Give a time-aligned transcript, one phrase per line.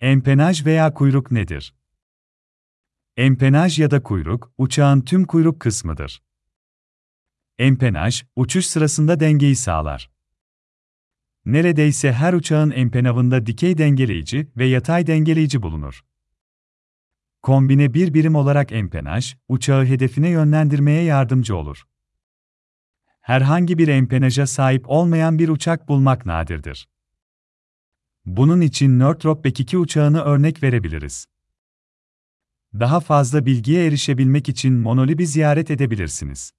[0.00, 1.74] Empenaj veya kuyruk nedir?
[3.16, 6.22] Empenaj ya da kuyruk, uçağın tüm kuyruk kısmıdır.
[7.58, 10.10] Empenaj, uçuş sırasında dengeyi sağlar.
[11.44, 16.04] Neredeyse her uçağın empenavında dikey dengeleyici ve yatay dengeleyici bulunur.
[17.42, 21.84] Kombine bir birim olarak empenaj, uçağı hedefine yönlendirmeye yardımcı olur.
[23.20, 26.88] Herhangi bir empenaja sahip olmayan bir uçak bulmak nadirdir.
[28.28, 31.26] Bunun için Northrop Bek-2 uçağını örnek verebiliriz.
[32.74, 36.52] Daha fazla bilgiye erişebilmek için Monolib'i ziyaret edebilirsiniz.